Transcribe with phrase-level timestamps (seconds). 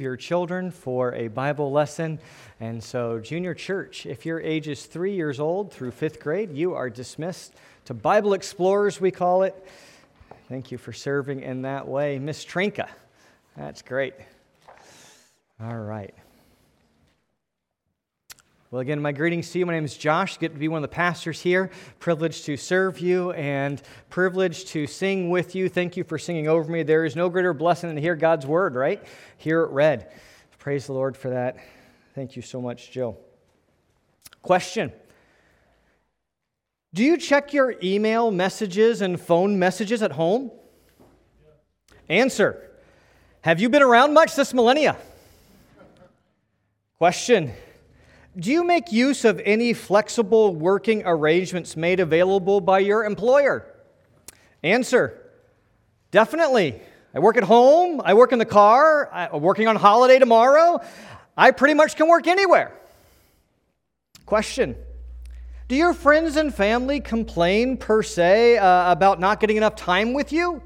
[0.00, 2.18] your children for a Bible lesson.
[2.60, 6.74] And so, junior church, if your age is three years old through fifth grade, you
[6.74, 7.54] are dismissed
[7.86, 9.66] to Bible Explorers, we call it.
[10.48, 12.18] Thank you for serving in that way.
[12.18, 12.88] Miss Trinka,
[13.56, 14.14] that's great.
[15.60, 16.14] All right.
[18.70, 19.64] Well, again, my greetings to you.
[19.64, 20.38] My name is Josh.
[20.38, 21.70] Get to be one of the pastors here.
[22.00, 23.80] Privileged to serve you and
[24.10, 25.70] privileged to sing with you.
[25.70, 26.82] Thank you for singing over me.
[26.82, 29.02] There is no greater blessing than to hear God's word, right?
[29.38, 30.12] Hear it read.
[30.58, 31.56] Praise the Lord for that.
[32.14, 33.18] Thank you so much, Jill.
[34.42, 34.92] Question
[36.92, 40.50] Do you check your email messages and phone messages at home?
[42.10, 42.70] Answer
[43.40, 44.98] Have you been around much this millennia?
[46.98, 47.54] Question
[48.38, 53.66] do you make use of any flexible working arrangements made available by your employer?
[54.62, 55.28] Answer
[56.10, 56.80] Definitely.
[57.14, 60.80] I work at home, I work in the car, I'm working on holiday tomorrow.
[61.36, 62.72] I pretty much can work anywhere.
[64.24, 64.76] Question
[65.68, 70.32] Do your friends and family complain per se uh, about not getting enough time with
[70.32, 70.62] you?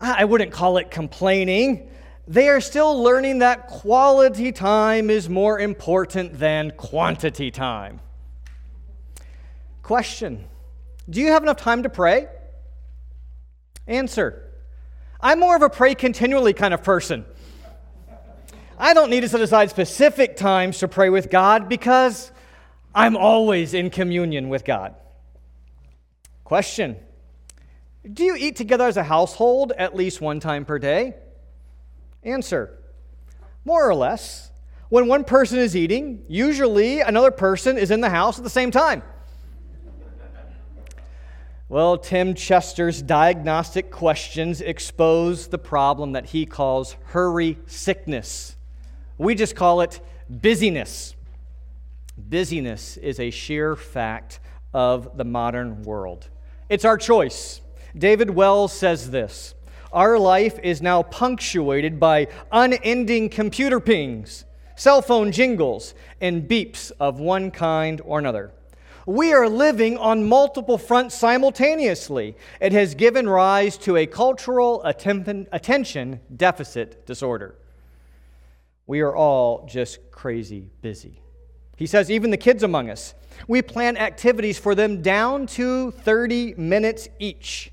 [0.00, 1.88] I wouldn't call it complaining
[2.28, 8.00] they are still learning that quality time is more important than quantity time.
[9.82, 10.44] Question
[11.08, 12.26] Do you have enough time to pray?
[13.86, 14.42] Answer
[15.20, 17.24] I'm more of a pray continually kind of person.
[18.78, 22.30] I don't need to set aside specific times to pray with God because
[22.94, 24.94] I'm always in communion with God.
[26.44, 26.96] Question
[28.12, 31.14] Do you eat together as a household at least one time per day?
[32.26, 32.76] Answer
[33.64, 34.50] More or less.
[34.88, 38.70] When one person is eating, usually another person is in the house at the same
[38.70, 39.02] time.
[41.68, 48.54] Well, Tim Chester's diagnostic questions expose the problem that he calls hurry sickness.
[49.18, 51.16] We just call it busyness.
[52.16, 54.38] Busyness is a sheer fact
[54.72, 56.28] of the modern world.
[56.68, 57.60] It's our choice.
[57.98, 59.56] David Wells says this
[59.92, 67.20] our life is now punctuated by unending computer pings, cell phone jingles, and beeps of
[67.20, 68.52] one kind or another.
[69.06, 72.36] We are living on multiple fronts simultaneously.
[72.60, 77.54] It has given rise to a cultural attention deficit disorder.
[78.88, 81.20] We are all just crazy busy.
[81.76, 83.14] He says, even the kids among us,
[83.46, 87.70] we plan activities for them down to 30 minutes each.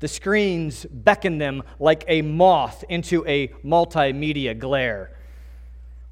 [0.00, 5.16] The screens beckon them like a moth into a multimedia glare.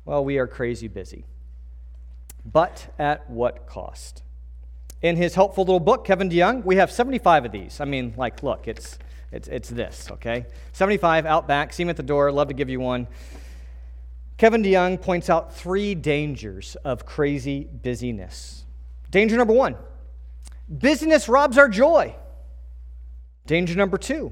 [0.05, 1.25] Well, we are crazy busy.
[2.45, 4.23] But at what cost?
[5.01, 7.81] In his helpful little book, Kevin DeYoung, we have 75 of these.
[7.81, 8.99] I mean, like, look, it's,
[9.33, 10.47] it's, it's this, okay?
[10.73, 13.07] 75 out back, see him at the door, love to give you one.
[14.39, 18.65] Kevin DeYoung points out three dangers of crazy busyness.
[19.11, 19.77] Danger number one
[20.69, 22.15] busyness robs our joy.
[23.49, 24.31] Danger number two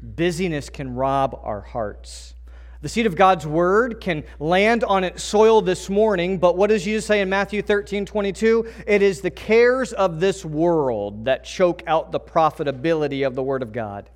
[0.00, 2.34] busyness can rob our hearts.
[2.80, 6.84] The seed of God's word can land on its soil this morning, but what does
[6.84, 8.70] Jesus say in Matthew 13 22?
[8.86, 13.62] It is the cares of this world that choke out the profitability of the word
[13.62, 14.08] of God.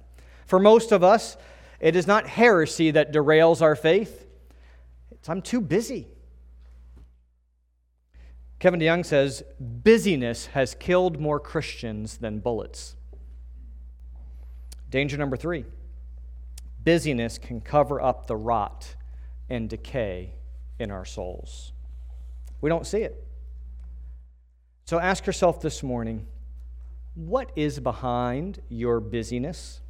[0.47, 1.37] For most of us,
[1.81, 4.27] it is not heresy that derails our faith,
[5.11, 6.07] it's I'm too busy.
[8.61, 12.95] Kevin DeYoung says, busyness has killed more Christians than bullets.
[14.91, 15.65] Danger number three
[16.83, 18.97] busyness can cover up the rot
[19.49, 20.34] and decay
[20.78, 21.73] in our souls.
[22.61, 23.27] We don't see it.
[24.87, 26.27] So ask yourself this morning
[27.15, 29.81] what is behind your busyness?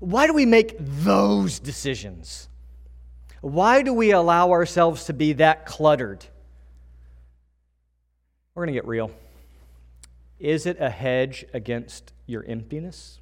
[0.00, 2.48] Why do we make those decisions?
[3.40, 6.24] Why do we allow ourselves to be that cluttered?
[8.54, 9.10] We're going to get real.
[10.38, 13.20] Is it a hedge against your emptiness?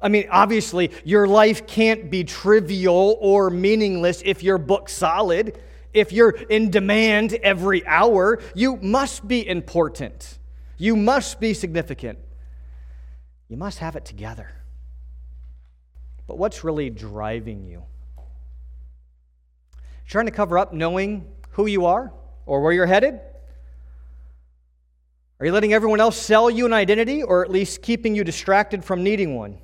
[0.00, 5.58] I mean, obviously, your life can't be trivial or meaningless if you're booked solid.
[5.92, 10.38] If you're in demand every hour, you must be important.
[10.76, 12.18] You must be significant.
[13.48, 14.52] You must have it together.
[16.26, 17.82] But what's really driving you?
[20.06, 22.12] Trying to cover up knowing who you are
[22.46, 23.20] or where you're headed?
[25.40, 28.84] Are you letting everyone else sell you an identity or at least keeping you distracted
[28.84, 29.58] from needing one?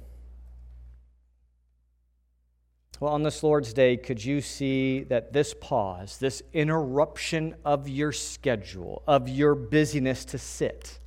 [3.00, 8.12] Well, on this Lord's Day, could you see that this pause, this interruption of your
[8.12, 11.00] schedule, of your busyness to sit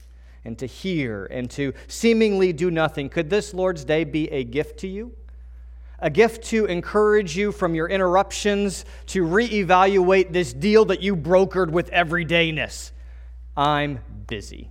[0.44, 4.80] and to hear and to seemingly do nothing, could this Lord's Day be a gift
[4.80, 5.13] to you?
[6.00, 11.72] a gift to encourage you from your interruptions to reevaluate this deal that you brokered
[11.72, 12.92] with everydayness.
[13.57, 14.69] I'm busy.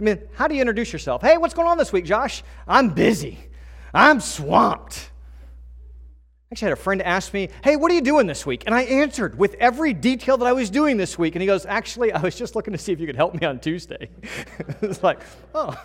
[0.00, 1.20] I mean, how do you introduce yourself?
[1.20, 2.42] Hey, what's going on this week, Josh?
[2.66, 3.38] I'm busy.
[3.92, 5.10] I'm swamped.
[6.50, 8.64] I actually had a friend ask me, Hey, what are you doing this week?
[8.66, 11.34] And I answered with every detail that I was doing this week.
[11.34, 13.46] And he goes, Actually, I was just looking to see if you could help me
[13.46, 14.08] on Tuesday.
[14.80, 15.20] it's like,
[15.54, 15.78] Oh,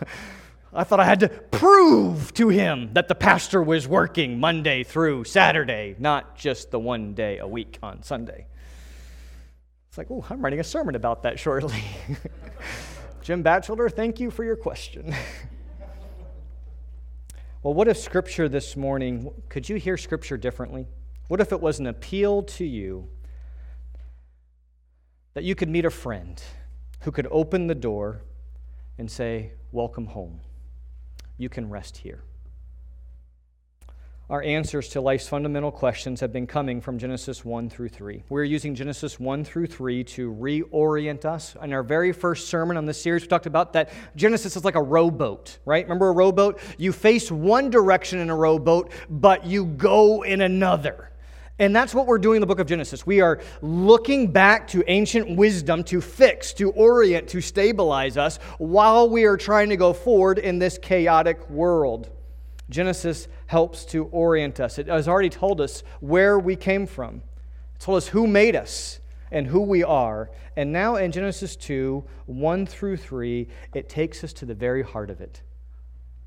[0.73, 5.25] I thought I had to prove to him that the pastor was working Monday through
[5.25, 8.47] Saturday, not just the one day a week on Sunday.
[9.97, 11.83] It's like, Oh, I'm writing a sermon about that shortly.
[13.23, 15.11] Jim Batchelder, thank you for your question.
[17.63, 20.85] well, what if Scripture this morning, could you hear Scripture differently?
[21.29, 23.09] What if it was an appeal to you
[25.33, 26.39] that you could meet a friend
[27.01, 28.21] who could open the door
[28.99, 30.41] and say, Welcome home.
[31.39, 32.23] You can rest here
[34.29, 38.23] our answers to life's fundamental questions have been coming from Genesis 1 through 3.
[38.27, 41.55] We're using Genesis 1 through 3 to reorient us.
[41.63, 44.75] In our very first sermon on this series, we talked about that Genesis is like
[44.75, 45.85] a rowboat, right?
[45.85, 46.59] Remember a rowboat?
[46.77, 51.09] You face one direction in a rowboat, but you go in another.
[51.59, 53.07] And that's what we're doing in the book of Genesis.
[53.07, 59.09] We are looking back to ancient wisdom to fix, to orient, to stabilize us while
[59.09, 62.09] we are trying to go forward in this chaotic world.
[62.69, 64.77] Genesis helps to orient us.
[64.77, 67.21] It has already told us where we came from,
[67.75, 68.99] it told us who made us
[69.31, 70.29] and who we are.
[70.55, 75.09] And now in Genesis 2 1 through 3, it takes us to the very heart
[75.09, 75.41] of it.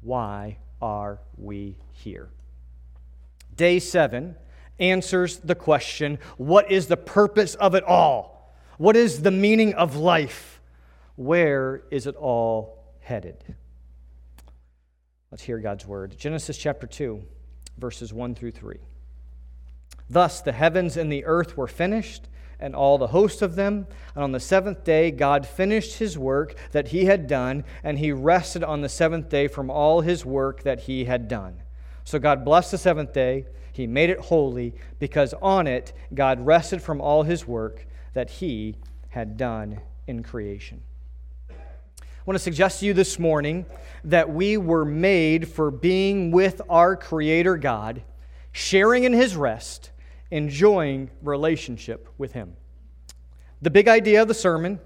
[0.00, 2.30] Why are we here?
[3.54, 4.36] Day 7
[4.78, 8.54] answers the question what is the purpose of it all?
[8.78, 10.60] What is the meaning of life?
[11.16, 13.36] Where is it all headed?
[15.30, 16.16] Let's hear God's word.
[16.18, 17.22] Genesis chapter 2,
[17.78, 18.78] verses 1 through 3.
[20.08, 22.26] Thus the heavens and the earth were finished,
[22.58, 23.86] and all the host of them.
[24.16, 28.10] And on the seventh day, God finished his work that he had done, and he
[28.10, 31.62] rested on the seventh day from all his work that he had done.
[32.02, 33.46] So God blessed the seventh day.
[33.72, 38.74] He made it holy, because on it God rested from all his work that he
[39.10, 40.82] had done in creation.
[42.20, 43.64] I want to suggest to you this morning
[44.04, 48.02] that we were made for being with our Creator God,
[48.52, 49.90] sharing in His rest,
[50.30, 52.56] enjoying relationship with Him.
[53.62, 54.80] The big idea of the sermon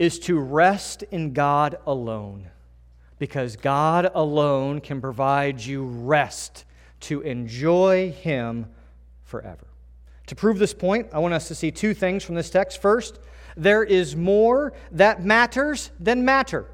[0.00, 2.50] is to rest in God alone,
[3.20, 6.64] because God alone can provide you rest
[7.02, 8.66] to enjoy Him
[9.22, 9.68] forever.
[10.26, 12.82] To prove this point, I want us to see two things from this text.
[12.82, 13.20] First,
[13.56, 16.66] there is more that matters than matter.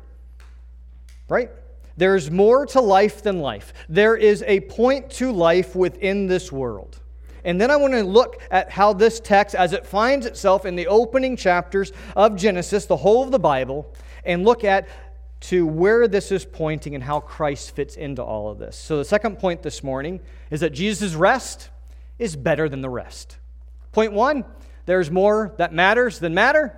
[1.28, 1.50] Right?
[1.96, 3.72] There's more to life than life.
[3.88, 6.98] There is a point to life within this world.
[7.44, 10.76] And then I want to look at how this text, as it finds itself in
[10.76, 13.92] the opening chapters of Genesis, the whole of the Bible,
[14.24, 14.88] and look at
[15.40, 18.76] to where this is pointing and how Christ fits into all of this.
[18.76, 21.70] So the second point this morning is that Jesus' rest
[22.18, 23.38] is better than the rest.
[23.92, 24.44] Point one,
[24.90, 26.76] there's more that matters than matter.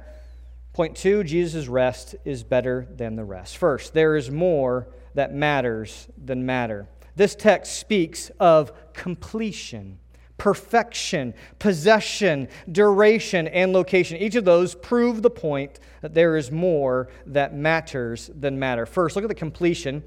[0.74, 3.56] Point two, Jesus' rest is better than the rest.
[3.56, 6.86] First, there is more that matters than matter.
[7.16, 9.98] This text speaks of completion,
[10.36, 14.18] perfection, possession, duration, and location.
[14.18, 18.84] Each of those prove the point that there is more that matters than matter.
[18.84, 20.02] First, look at the completion.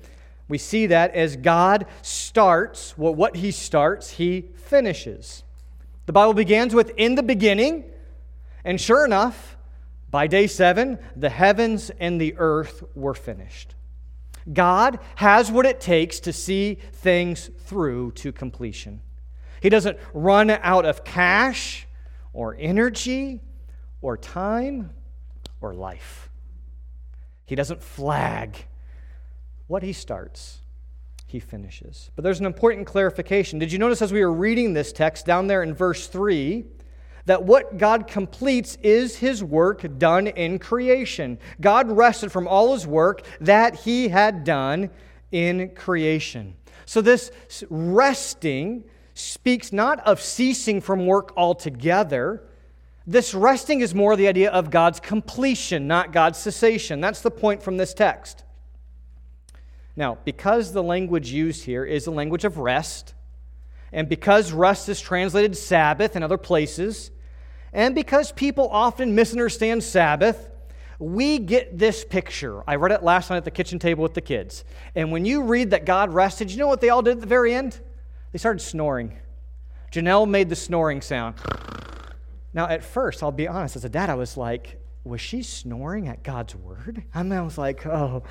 [0.48, 5.44] We see that as God starts, well, what He starts, He finishes.
[6.06, 7.86] The Bible begins with in the beginning,
[8.66, 9.56] and sure enough,
[10.10, 13.76] by day seven, the heavens and the earth were finished.
[14.52, 19.02] God has what it takes to see things through to completion.
[19.62, 21.88] He doesn't run out of cash
[22.34, 23.42] or energy
[24.02, 24.92] or time
[25.62, 26.30] or life.
[27.46, 28.66] He doesn't flag.
[29.68, 30.60] What he starts,
[31.26, 32.12] he finishes.
[32.16, 33.58] But there's an important clarification.
[33.60, 36.66] Did you notice as we were reading this text down there in verse 3
[37.26, 41.40] that what God completes is his work done in creation.
[41.60, 44.92] God rested from all his work that he had done
[45.32, 46.56] in creation.
[46.86, 47.32] So, this
[47.70, 48.84] resting
[49.16, 52.44] speaks not of ceasing from work altogether.
[53.08, 57.02] This resting is more the idea of God's completion, not God's cessation.
[57.02, 58.44] That's the point from this text.
[59.96, 63.14] Now, because the language used here is the language of rest,
[63.92, 67.12] and because rest is translated Sabbath in other places,
[67.74, 70.50] and because people often misunderstand Sabbath,
[71.00, 72.64] we get this picture.
[72.68, 74.64] I read it last night at the kitchen table with the kids.
[74.96, 77.28] And when you read that God rested, you know what they all did at the
[77.28, 77.80] very end?
[78.32, 79.18] They started snoring.
[79.92, 81.36] Janelle made the snoring sound.
[82.54, 86.08] Now, at first, I'll be honest, as a dad, I was like, was she snoring
[86.08, 87.04] at God's word?
[87.14, 88.24] Mean, I was like, oh,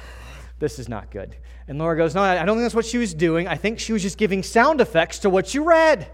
[0.59, 1.37] this is not good.
[1.69, 3.47] And Laura goes, no, I don't think that's what she was doing.
[3.47, 6.11] I think she was just giving sound effects to what you read.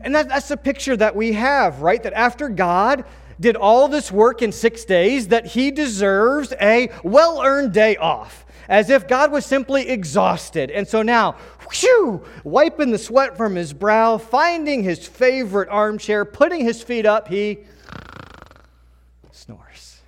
[0.00, 2.02] And that, that's the picture that we have, right?
[2.02, 3.04] That after God
[3.40, 8.46] did all this work in six days, that he deserves a well earned day off,
[8.68, 10.70] as if God was simply exhausted.
[10.70, 11.32] And so now,
[11.72, 17.28] whew, wiping the sweat from his brow, finding his favorite armchair, putting his feet up,
[17.28, 17.58] he
[19.32, 20.00] snores.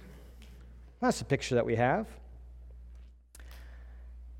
[1.00, 2.06] That's the picture that we have.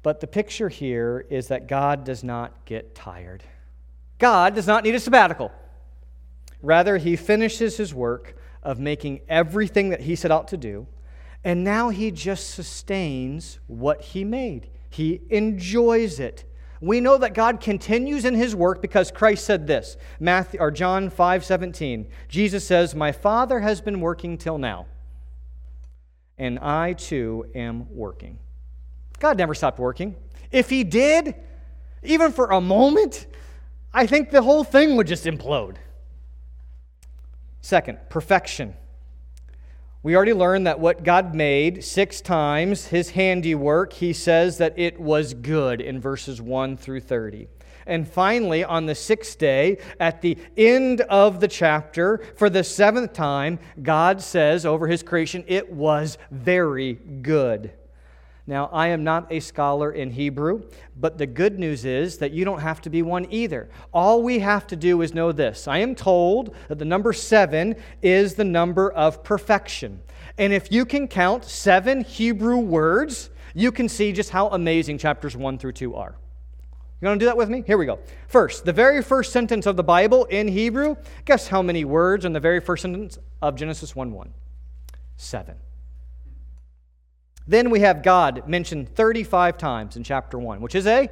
[0.03, 3.43] But the picture here is that God does not get tired.
[4.19, 5.53] God does not need a sabbatical.
[6.61, 10.87] Rather, he finishes his work of making everything that he set out to do,
[11.45, 14.69] and now he just sustains what he made.
[14.91, 16.45] He enjoys it.
[16.81, 21.11] We know that God continues in his work because Christ said this, Matthew or John
[21.11, 22.07] 5:17.
[22.29, 24.87] Jesus says, "My Father has been working till now,
[26.37, 28.39] and I too am working."
[29.19, 30.15] God never stopped working.
[30.53, 31.35] If he did,
[32.03, 33.27] even for a moment,
[33.93, 35.77] I think the whole thing would just implode.
[37.61, 38.75] Second, perfection.
[40.03, 45.01] We already learned that what God made six times, his handiwork, he says that it
[45.01, 47.49] was good in verses 1 through 30.
[47.87, 53.15] And finally, on the sixth day, at the end of the chapter, for the seventh
[53.15, 57.73] time, God says over his creation, it was very good.
[58.49, 60.63] Now, I am not a scholar in Hebrew,
[60.97, 63.69] but the good news is that you don't have to be one either.
[63.93, 65.69] All we have to do is know this.
[65.69, 70.01] I am told that the number seven is the number of perfection.
[70.39, 75.37] And if you can count seven Hebrew words, you can see just how amazing chapters
[75.37, 76.17] one through two are.
[77.03, 77.63] You want to do that with me?
[77.67, 77.99] Here we go.
[78.29, 82.33] First, the very first sentence of the Bible in Hebrew, guess how many words in
[82.33, 84.33] the very first sentence of Genesis 1 1?
[85.19, 85.57] Seven.
[87.49, 91.09] Then we have God mentioned 35 times in chapter 1, which is a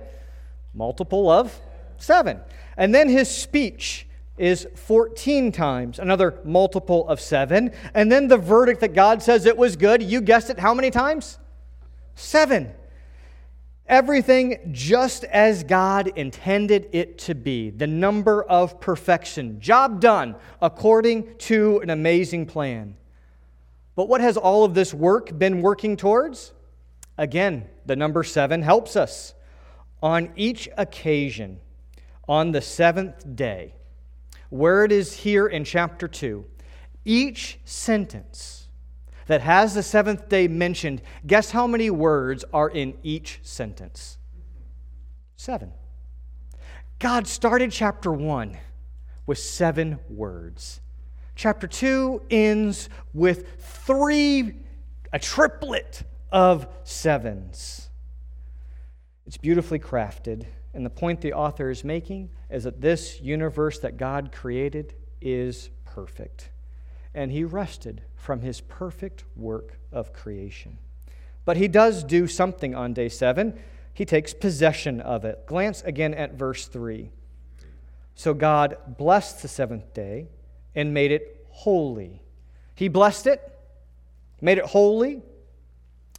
[0.75, 1.59] multiple of
[1.97, 2.38] 7.
[2.76, 7.73] And then his speech is 14 times, another multiple of 7.
[7.95, 10.90] And then the verdict that God says it was good, you guessed it, how many
[10.90, 11.38] times?
[12.16, 12.71] 7.
[13.87, 17.71] Everything just as God intended it to be.
[17.71, 19.59] The number of perfection.
[19.59, 22.97] Job done according to an amazing plan.
[23.97, 26.53] But what has all of this work been working towards?
[27.19, 29.35] Again, the number seven helps us.
[30.03, 31.61] On each occasion,
[32.29, 33.75] on the seventh day,
[34.50, 36.45] where it is here in chapter 2,
[37.05, 38.69] each sentence
[39.26, 44.19] that has the seventh day mentioned, guess how many words are in each sentence?
[45.37, 45.73] Seven.
[46.99, 48.57] God started chapter 1
[49.26, 50.81] with seven words.
[51.37, 54.55] Chapter 2 ends with three,
[55.12, 56.02] a triplet
[56.33, 57.90] of sevens.
[59.26, 63.99] It's beautifully crafted, and the point the author is making is that this universe that
[63.99, 66.49] God created is perfect.
[67.14, 70.78] And he rested from his perfect work of creation.
[71.45, 73.59] But he does do something on day seven.
[73.93, 75.45] He takes possession of it.
[75.47, 77.11] Glance again at verse 3.
[78.14, 80.28] So God blessed the seventh day
[80.76, 82.23] and made it holy.
[82.75, 83.59] He blessed it,
[84.40, 85.23] made it holy.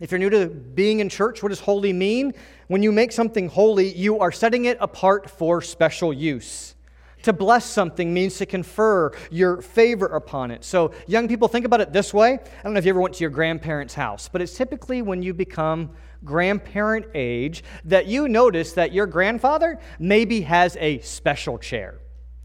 [0.01, 2.33] If you're new to being in church, what does holy mean?
[2.67, 6.75] When you make something holy, you are setting it apart for special use.
[7.23, 10.63] To bless something means to confer your favor upon it.
[10.63, 12.33] So, young people, think about it this way.
[12.33, 15.23] I don't know if you ever went to your grandparents' house, but it's typically when
[15.23, 15.91] you become
[16.23, 21.99] grandparent age that you notice that your grandfather maybe has a special chair.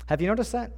[0.07, 0.73] Have you noticed that?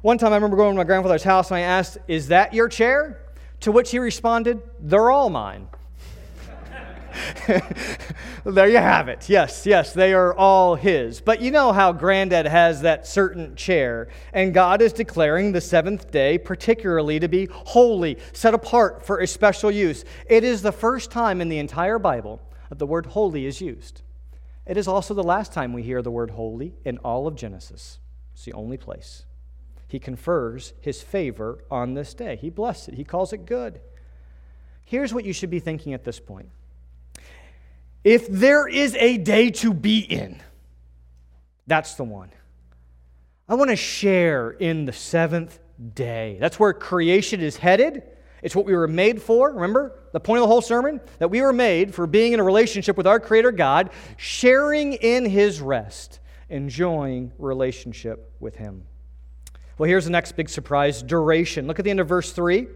[0.00, 2.68] One time I remember going to my grandfather's house and I asked, Is that your
[2.68, 3.20] chair?
[3.60, 5.68] To which he responded, They're all mine.
[8.44, 9.28] there you have it.
[9.28, 11.20] Yes, yes, they are all his.
[11.20, 16.12] But you know how granddad has that certain chair, and God is declaring the seventh
[16.12, 20.04] day particularly to be holy, set apart for a special use.
[20.26, 24.02] It is the first time in the entire Bible that the word holy is used.
[24.64, 27.98] It is also the last time we hear the word holy in all of Genesis.
[28.32, 29.24] It's the only place
[29.88, 32.36] he confers his favor on this day.
[32.36, 33.80] He blesses it, he calls it good.
[34.84, 36.50] Here's what you should be thinking at this point
[38.04, 40.40] if there is a day to be in,
[41.66, 42.30] that's the one.
[43.48, 45.58] I want to share in the seventh
[45.94, 46.36] day.
[46.38, 48.02] That's where creation is headed.
[48.42, 49.52] It's what we were made for.
[49.52, 51.00] Remember the point of the whole sermon?
[51.18, 55.24] That we were made for being in a relationship with our Creator God, sharing in
[55.24, 56.20] His rest.
[56.50, 58.84] enjoying relationship with Him.
[59.78, 61.66] Well, here's the next big surprise duration.
[61.66, 62.66] Look at the end of verse 3.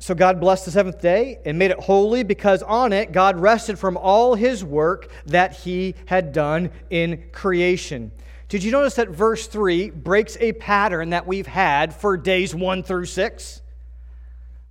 [0.00, 3.78] So God blessed the seventh day and made it holy because on it God rested
[3.78, 8.12] from all his work that he had done in creation.
[8.50, 12.82] Did you notice that verse 3 breaks a pattern that we've had for days 1
[12.82, 13.62] through 6?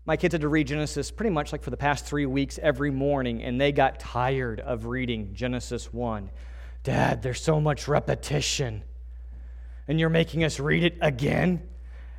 [0.05, 2.91] My kids had to read Genesis pretty much like for the past three weeks every
[2.91, 6.29] morning, and they got tired of reading Genesis 1.
[6.83, 8.83] Dad, there's so much repetition,
[9.87, 11.61] and you're making us read it again?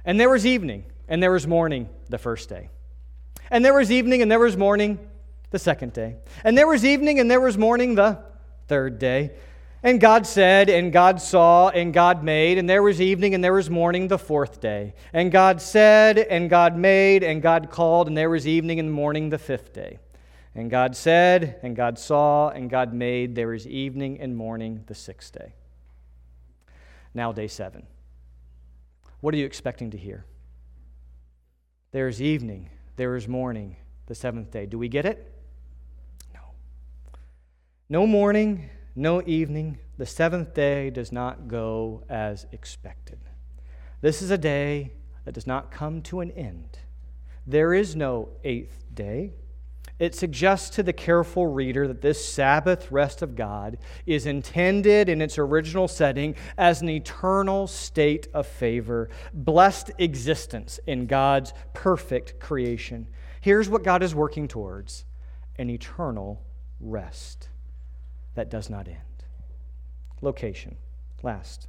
[0.04, 2.70] And there was evening, and there was morning the first day.
[3.50, 4.98] And there was evening and there was morning
[5.50, 6.16] the second day.
[6.42, 8.18] And there was evening and there was morning the
[8.68, 9.32] third day.
[9.82, 13.52] And God said, and God saw, and God made, and there was evening and there
[13.52, 14.94] was morning the fourth day.
[15.12, 19.28] And God said, and God made, and God called, and there was evening and morning
[19.28, 19.98] the fifth day.
[20.54, 24.94] And God said, and God saw, and God made, there was evening and morning the
[24.94, 25.52] sixth day.
[27.14, 27.86] Now, day seven.
[29.20, 30.26] What are you expecting to hear?
[31.92, 34.66] There is evening there is morning, the seventh day.
[34.66, 35.32] Do we get it?
[36.32, 36.40] No.
[37.88, 39.78] No morning, no evening.
[39.98, 43.18] The seventh day does not go as expected.
[44.00, 44.92] This is a day
[45.24, 46.78] that does not come to an end.
[47.46, 49.32] There is no eighth day.
[50.04, 55.22] It suggests to the careful reader that this Sabbath rest of God is intended in
[55.22, 63.06] its original setting as an eternal state of favor, blessed existence in God's perfect creation.
[63.40, 65.06] Here's what God is working towards
[65.56, 66.42] an eternal
[66.80, 67.48] rest
[68.34, 68.98] that does not end.
[70.20, 70.76] Location.
[71.22, 71.66] Last.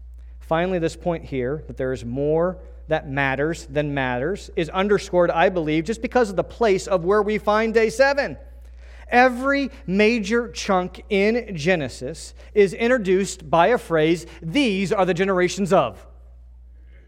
[0.47, 5.49] Finally, this point here that there is more that matters than matters is underscored, I
[5.49, 8.37] believe, just because of the place of where we find day seven.
[9.09, 16.05] Every major chunk in Genesis is introduced by a phrase, these are the generations of.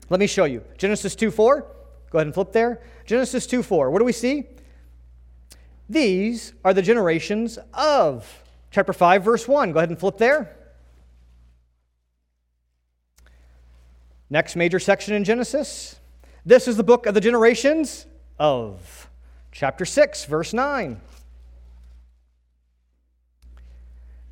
[0.10, 0.64] Let me show you.
[0.78, 1.62] Genesis 2 4.
[2.10, 2.82] Go ahead and flip there.
[3.06, 3.92] Genesis 2 4.
[3.92, 4.46] What do we see?
[5.90, 8.44] These are the generations of.
[8.72, 9.72] Chapter 5, verse 1.
[9.74, 10.57] Go ahead and flip there.
[14.30, 16.00] Next major section in Genesis.
[16.46, 18.06] This is the book of the generations
[18.40, 19.10] of.
[19.52, 21.00] Chapter 6, verse 9.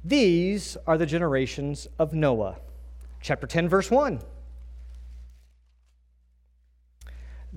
[0.04, 2.58] These are the generations of Noah.
[3.22, 4.20] Chapter 10, verse 1.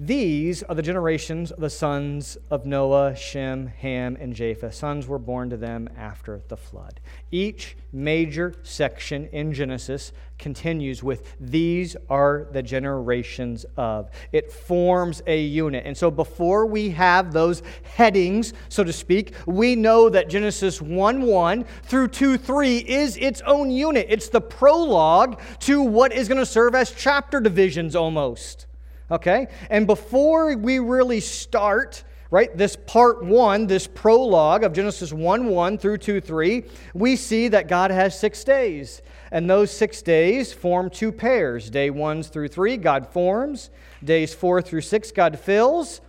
[0.00, 4.72] These are the generations of the sons of Noah, Shem, Ham, and Japheth.
[4.72, 7.00] Sons were born to them after the flood.
[7.32, 14.08] Each major section in Genesis continues with these are the generations of.
[14.30, 15.82] It forms a unit.
[15.84, 21.22] And so before we have those headings, so to speak, we know that Genesis 1
[21.22, 24.06] 1 through 2 3 is its own unit.
[24.08, 28.67] It's the prologue to what is going to serve as chapter divisions almost
[29.10, 29.48] okay?
[29.70, 35.78] And before we really start, right, this part one, this prologue of Genesis 1 1
[35.78, 39.02] through 2 3, we see that God has six days.
[39.30, 41.70] And those six days form two pairs.
[41.70, 43.70] Day 1 through 3, God forms.
[44.02, 46.00] Days 4 through 6, God fills.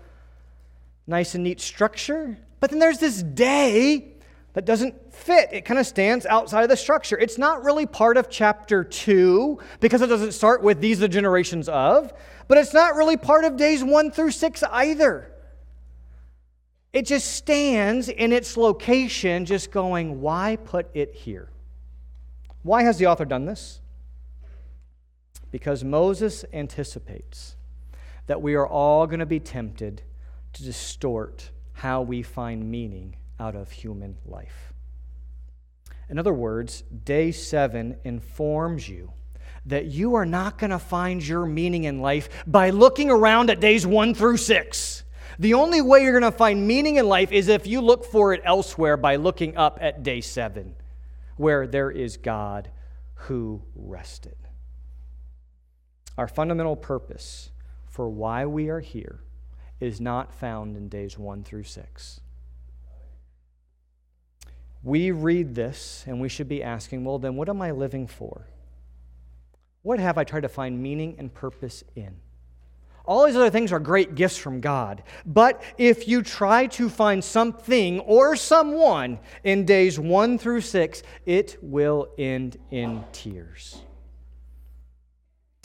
[1.06, 2.38] Nice and neat structure.
[2.60, 4.19] But then there's this day
[4.54, 5.50] that doesn't fit.
[5.52, 7.18] It kind of stands outside of the structure.
[7.18, 11.08] It's not really part of chapter 2 because it doesn't start with these are the
[11.08, 12.14] generations of
[12.50, 15.32] but it's not really part of days one through six either.
[16.92, 21.50] It just stands in its location, just going, why put it here?
[22.64, 23.80] Why has the author done this?
[25.52, 27.56] Because Moses anticipates
[28.26, 30.02] that we are all going to be tempted
[30.54, 34.74] to distort how we find meaning out of human life.
[36.10, 39.12] In other words, day seven informs you
[39.66, 43.60] that you are not going to find your meaning in life by looking around at
[43.60, 45.04] days one through six.
[45.38, 48.34] The only way you're going to find meaning in life is if you look for
[48.34, 50.76] it elsewhere by looking up at day seven,
[51.38, 52.72] where there is God
[53.14, 54.36] who rested.
[56.18, 57.52] Our fundamental purpose
[57.88, 59.22] for why we are here
[59.80, 62.20] is not found in days one through six.
[64.84, 68.48] We read this and we should be asking, well, then what am I living for?
[69.82, 72.16] What have I tried to find meaning and purpose in?
[73.06, 75.02] All these other things are great gifts from God.
[75.26, 81.58] But if you try to find something or someone in days one through six, it
[81.62, 83.82] will end in tears.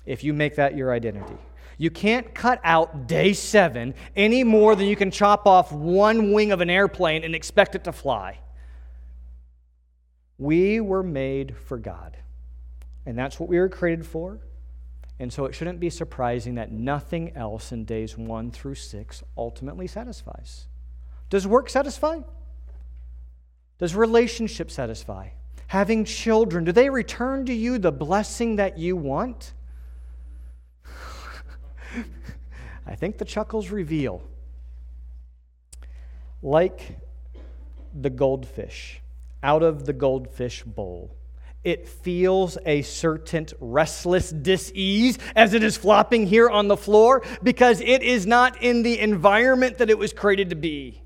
[0.06, 1.36] If you make that your identity,
[1.76, 6.50] you can't cut out day seven any more than you can chop off one wing
[6.50, 8.38] of an airplane and expect it to fly.
[10.38, 12.16] We were made for God,
[13.06, 14.40] and that's what we were created for.
[15.20, 19.86] And so it shouldn't be surprising that nothing else in days one through six ultimately
[19.86, 20.66] satisfies.
[21.30, 22.20] Does work satisfy?
[23.78, 25.28] Does relationship satisfy?
[25.68, 29.52] Having children, do they return to you the blessing that you want?
[32.86, 34.20] I think the chuckles reveal.
[36.42, 36.98] Like
[37.94, 39.00] the goldfish
[39.44, 41.14] out of the goldfish bowl.
[41.62, 47.80] It feels a certain restless dis-ease as it is flopping here on the floor because
[47.80, 51.02] it is not in the environment that it was created to be.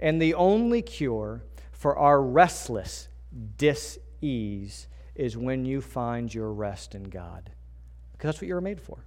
[0.00, 3.08] And the only cure for our restless
[3.56, 7.50] dis-ease is when you find your rest in God.
[8.12, 9.04] Because that's what you were made for.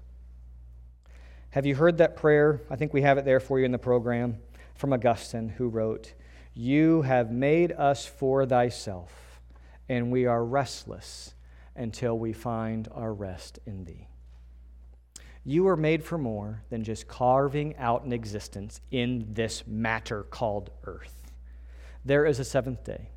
[1.50, 2.62] Have you heard that prayer?
[2.70, 4.38] I think we have it there for you in the program
[4.76, 6.14] from Augustine, who wrote,
[6.58, 9.42] You have made us for thyself,
[9.90, 11.34] and we are restless
[11.76, 14.08] until we find our rest in thee.
[15.44, 20.72] You were made for more than just carving out an existence in this matter called
[20.86, 21.30] earth.
[22.06, 23.10] There is a seventh day.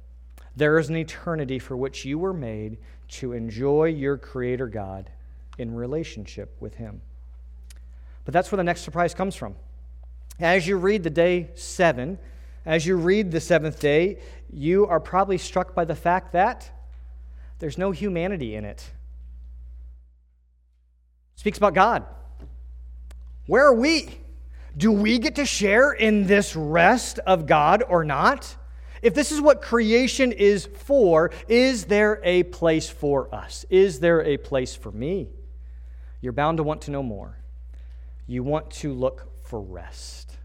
[0.56, 5.10] There is an eternity for which you were made to enjoy your Creator God
[5.58, 7.02] in relationship with Him.
[8.24, 9.54] But that's where the next surprise comes from.
[10.40, 12.18] As you read the day seven,
[12.68, 14.18] as you read the seventh day,
[14.52, 16.70] you are probably struck by the fact that
[17.60, 18.84] there's no humanity in it.
[21.32, 22.04] it speaks about God.
[23.46, 24.10] Where are we?
[24.76, 28.54] Do we get to share in this rest of God or not?
[29.00, 33.64] If this is what creation is for, is there a place for us?
[33.70, 35.28] Is there a place for me?
[36.20, 37.38] You're bound to want to know more.
[38.26, 40.36] You want to look for rest.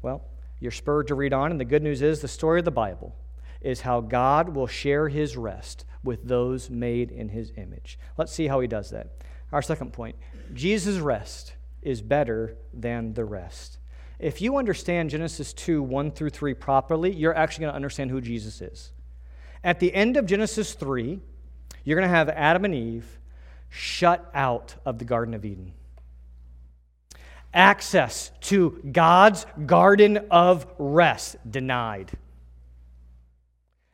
[0.00, 0.24] Well,
[0.58, 3.14] you're spurred to read on, and the good news is the story of the Bible
[3.60, 7.98] is how God will share his rest with those made in his image.
[8.16, 9.08] Let's see how he does that.
[9.52, 10.16] Our second point
[10.54, 13.78] Jesus' rest is better than the rest.
[14.18, 18.20] If you understand Genesis 2 1 through 3 properly, you're actually going to understand who
[18.20, 18.92] Jesus is.
[19.62, 21.20] At the end of Genesis 3,
[21.84, 23.18] you're going to have Adam and Eve
[23.68, 25.72] shut out of the Garden of Eden
[27.56, 32.12] access to God's garden of rest denied.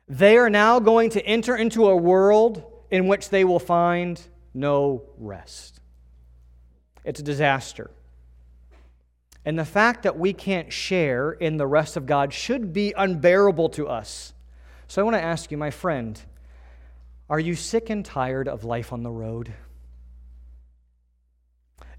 [0.08, 4.20] They are now going to enter into a world in which they will find
[4.52, 5.80] no rest.
[7.04, 7.90] It's a disaster.
[9.44, 13.70] And the fact that we can't share in the rest of God should be unbearable
[13.70, 14.34] to us.
[14.86, 16.20] So I want to ask you, my friend,
[17.30, 19.54] are you sick and tired of life on the road?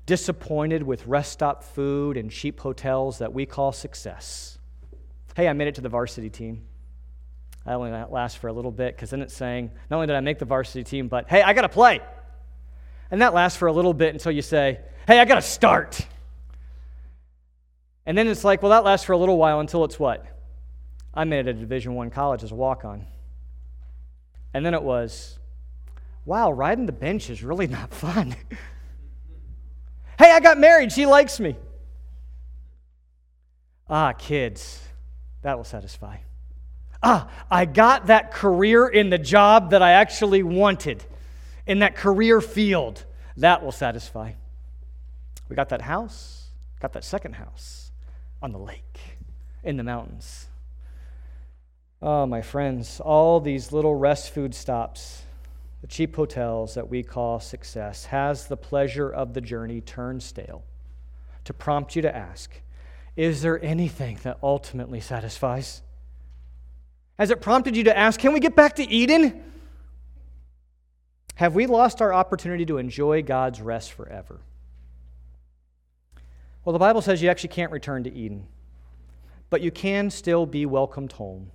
[0.06, 4.58] Disappointed with rest stop food and cheap hotels that we call success.
[5.36, 6.63] Hey, I made it to the varsity team.
[7.66, 10.20] I only last for a little bit because then it's saying, not only did I
[10.20, 12.02] make the varsity team, but hey, I got to play.
[13.10, 16.06] And that lasts for a little bit until you say, hey, I got to start.
[18.06, 20.26] And then it's like, well, that lasts for a little while until it's what?
[21.13, 23.06] I made it at a Division One college as a walk on.
[24.54, 25.39] And then it was,
[26.26, 28.36] wow, riding the bench is really not fun.
[30.24, 30.94] Hey, I got married.
[30.94, 31.58] She likes me.
[33.90, 34.82] Ah, kids,
[35.42, 36.16] that will satisfy.
[37.04, 41.04] Ah, I got that career in the job that I actually wanted,
[41.68, 43.04] in that career field.
[43.36, 44.32] That will satisfy.
[45.50, 46.48] We got that house,
[46.80, 47.92] got that second house
[48.42, 49.00] on the lake,
[49.62, 50.48] in the mountains.
[52.02, 55.24] Oh, my friends, all these little rest food stops
[55.84, 60.63] the cheap hotels that we call success, has the pleasure of the journey turned stale
[61.43, 62.50] to prompt you to ask,
[63.17, 65.82] is there anything that ultimately satisfies?
[67.19, 69.43] Has it prompted you to ask, can we get back to Eden?
[71.36, 74.39] Have we lost our opportunity to enjoy God's rest forever?
[76.63, 78.48] Well, the Bible says you actually can't return to Eden,
[79.50, 81.52] but you can still be welcomed home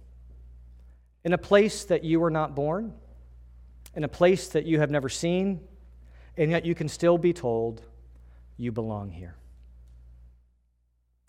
[1.24, 2.92] in a place that you were not born
[3.98, 5.58] in a place that you have never seen,
[6.36, 7.82] and yet you can still be told
[8.56, 9.34] you belong here.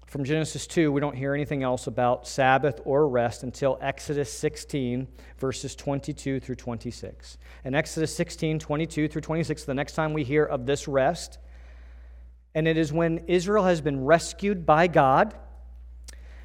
[0.06, 5.08] From Genesis 2, we don't hear anything else about Sabbath or rest until Exodus 16,
[5.40, 7.40] verses 22 through 26.
[7.66, 11.40] In Exodus 16, 22 through 26, the next time we hear of this rest,
[12.54, 15.34] and it is when Israel has been rescued by God,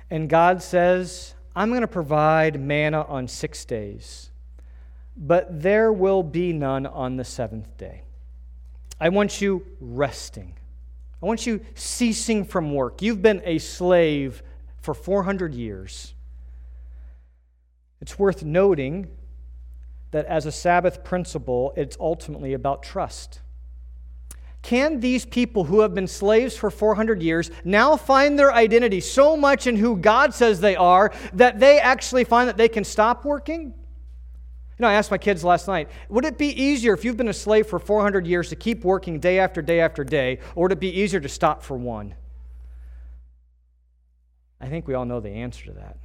[0.08, 4.30] and God says, I'm going to provide manna on six days
[5.16, 8.02] but there will be none on the seventh day.
[9.00, 10.54] I want you resting.
[11.22, 13.02] I want you ceasing from work.
[13.02, 14.42] You've been a slave
[14.80, 16.14] for 400 years.
[18.00, 19.08] It's worth noting
[20.10, 23.40] that as a Sabbath principle, it's ultimately about trust.
[24.62, 29.36] Can these people who have been slaves for 400 years now find their identity so
[29.36, 33.24] much in who God says they are that they actually find that they can stop
[33.24, 33.74] working?
[34.78, 37.28] You know, I asked my kids last night, would it be easier if you've been
[37.28, 40.72] a slave for 400 years to keep working day after day after day, or would
[40.72, 42.14] it be easier to stop for one?
[44.60, 45.98] I think we all know the answer to that.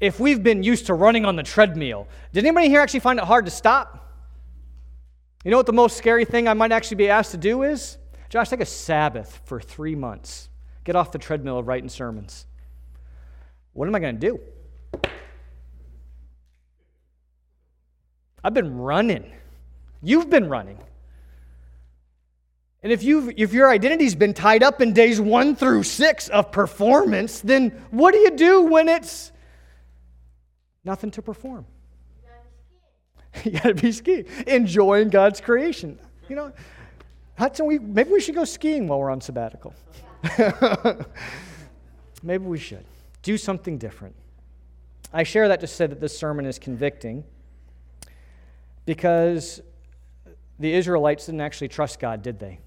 [0.00, 3.24] If we've been used to running on the treadmill, did anybody here actually find it
[3.24, 4.12] hard to stop?
[5.44, 7.96] You know what the most scary thing I might actually be asked to do is?
[8.28, 10.50] Josh, take a Sabbath for three months.
[10.84, 12.46] Get off the treadmill of writing sermons.
[13.72, 14.40] What am I going to do?
[18.42, 19.30] I've been running.
[20.02, 20.78] You've been running.
[22.82, 26.50] And if, you've if your identity's been tied up in days one through six of
[26.50, 29.32] performance, then what do you do when it's
[30.84, 31.66] nothing to perform?
[33.44, 36.00] You got to be skiing, enjoying God's creation.
[36.28, 36.52] You know,
[37.38, 39.72] Hudson, we, maybe we should go skiing while we're on sabbatical.
[42.24, 42.84] maybe we should.
[43.22, 44.16] Do something different.
[45.12, 47.22] I share that to say that this sermon is convicting
[48.90, 49.60] because
[50.58, 52.58] the Israelites didn't actually trust God, did they?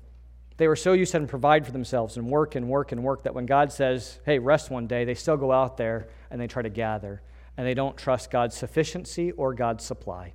[0.56, 3.24] They were so used to having provide for themselves and work and work and work
[3.24, 6.48] that when God says, hey, rest one day, they still go out there and they
[6.48, 7.22] try to gather.
[7.58, 10.32] And they don't trust God's sufficiency or God's supply.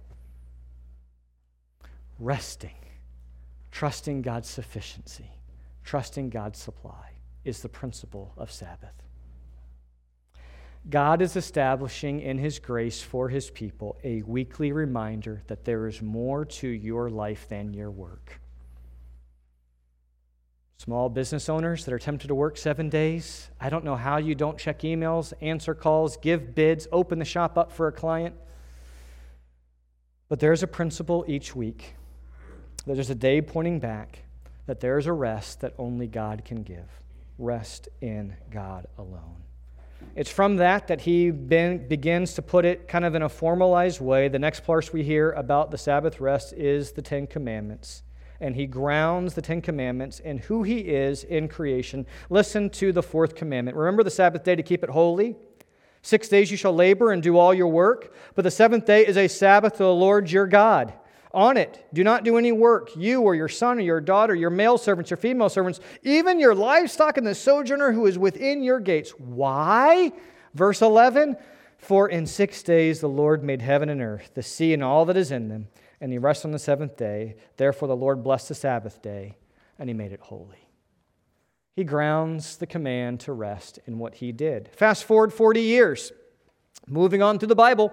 [2.19, 2.75] Resting
[3.71, 5.31] Trusting God's sufficiency,
[5.85, 7.13] trusting God's supply
[7.47, 9.08] is the principle of Sabbath.
[10.91, 16.01] God is establishing in His grace for His people a weekly reminder that there is
[16.01, 18.41] more to your life than your work.
[20.79, 24.35] Small business owners that are tempted to work seven days, I don't know how you
[24.35, 28.35] don't check emails, answer calls, give bids, open the shop up for a client.
[30.29, 31.97] But there's a principle each week
[32.87, 34.21] that there's a day pointing back,
[34.67, 36.89] that there's a rest that only God can give.
[37.39, 39.48] Rest in God alone.
[40.15, 44.01] It's from that that he ben, begins to put it kind of in a formalized
[44.01, 44.29] way.
[44.29, 48.03] The next place we hear about the Sabbath rest is the Ten Commandments.
[48.41, 52.07] And he grounds the Ten Commandments in who he is in creation.
[52.31, 53.77] Listen to the fourth commandment.
[53.77, 55.37] Remember the Sabbath day to keep it holy.
[56.03, 59.17] Six days you shall labor and do all your work, but the seventh day is
[59.17, 60.95] a Sabbath to the Lord your God.
[61.39, 64.51] On it, do not do any work, you or your son or your daughter, your
[64.51, 68.81] male servants, your female servants, even your livestock and the sojourner who is within your
[68.81, 69.13] gates.
[69.13, 70.11] Why?
[70.55, 71.37] Verse 11
[71.79, 75.17] For in six days the Lord made heaven and earth, the sea and all that
[75.17, 75.69] is in them,
[76.01, 77.37] and he rested on the seventh day.
[77.57, 79.37] Therefore the Lord blessed the Sabbath day,
[79.79, 80.69] and he made it holy.
[81.77, 84.71] He grounds the command to rest in what he did.
[84.75, 86.11] Fast forward 40 years,
[86.89, 87.93] moving on through the Bible.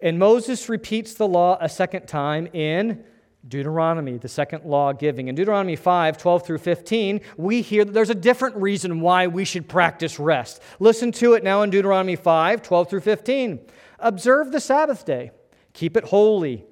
[0.00, 3.04] And Moses repeats the law a second time in
[3.48, 5.28] Deuteronomy, the second law giving.
[5.28, 9.44] In Deuteronomy 5 12 through 15, we hear that there's a different reason why we
[9.44, 10.60] should practice rest.
[10.80, 13.60] Listen to it now in Deuteronomy 5 12 through 15.
[14.00, 15.30] Observe the Sabbath day,
[15.72, 16.66] keep it holy.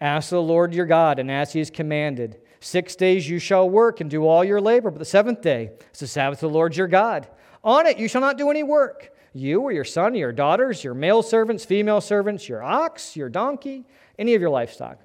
[0.00, 2.40] Ask the Lord your God, and as he has commanded.
[2.60, 6.00] Six days you shall work and do all your labor, but the seventh day is
[6.00, 7.28] the Sabbath of the Lord your God.
[7.64, 10.82] On it you shall not do any work you or your son, or your daughters,
[10.82, 13.86] your male servants, female servants, your ox, your donkey,
[14.18, 14.98] any of your livestock,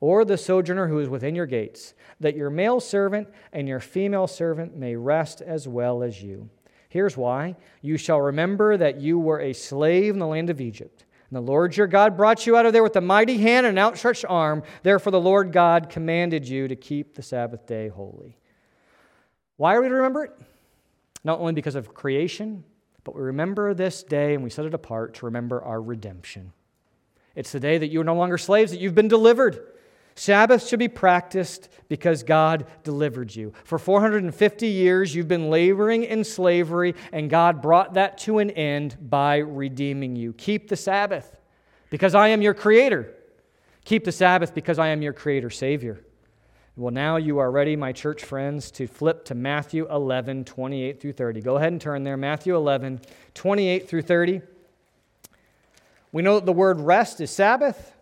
[0.00, 4.26] or the sojourner who is within your gates, that your male servant and your female
[4.26, 6.48] servant may rest as well as you.
[6.88, 11.04] Here's why you shall remember that you were a slave in the land of Egypt.
[11.28, 13.76] And the Lord your God brought you out of there with a mighty hand and
[13.76, 14.62] an outstretched arm.
[14.82, 18.38] Therefore, the Lord God commanded you to keep the Sabbath day holy.
[19.56, 20.32] Why are we to remember it?
[21.24, 22.62] Not only because of creation,
[23.06, 26.52] but we remember this day and we set it apart to remember our redemption.
[27.36, 29.64] It's the day that you are no longer slaves, that you've been delivered.
[30.16, 33.52] Sabbath should be practiced because God delivered you.
[33.62, 38.96] For 450 years, you've been laboring in slavery, and God brought that to an end
[39.00, 40.32] by redeeming you.
[40.32, 41.38] Keep the Sabbath
[41.90, 43.14] because I am your Creator.
[43.84, 46.00] Keep the Sabbath because I am your Creator Savior.
[46.78, 51.14] Well, now you are ready, my church friends, to flip to Matthew 11, 28 through
[51.14, 51.40] 30.
[51.40, 52.18] Go ahead and turn there.
[52.18, 53.00] Matthew 11,
[53.32, 54.42] 28 through 30.
[56.12, 57.96] We know that the word rest is Sabbath.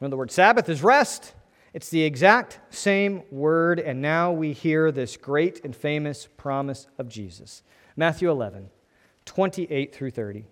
[0.00, 1.34] We know the word Sabbath is rest.
[1.74, 7.10] It's the exact same word, and now we hear this great and famous promise of
[7.10, 7.62] Jesus.
[7.96, 8.70] Matthew 11,
[9.26, 10.46] 28 through 30.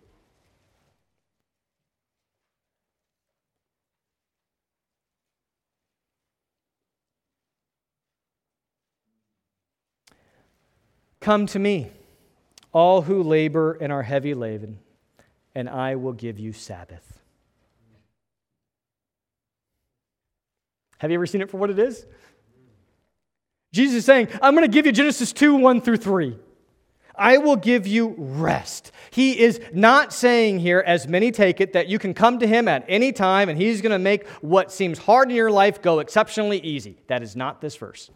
[11.25, 11.91] Come to me,
[12.71, 14.79] all who labor and are heavy laden,
[15.55, 17.19] and I will give you Sabbath.
[20.99, 22.05] Have you ever seen it for what it is?
[23.73, 26.37] Jesus is saying, I'm going to give you Genesis 2 1 through 3.
[27.17, 28.93] I will give you rest.
[29.11, 32.69] He is not saying here, as many take it, that you can come to Him
[32.69, 36.01] at any time and He's going to make what seems hard in your life go
[36.01, 36.99] exceptionally easy.
[37.07, 38.11] That is not this verse.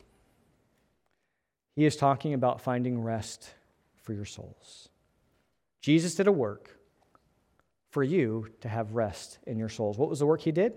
[1.78, 3.54] He is talking about finding rest
[4.02, 4.88] for your souls.
[5.80, 6.76] Jesus did a work
[7.90, 9.96] for you to have rest in your souls.
[9.96, 10.72] What was the work He did?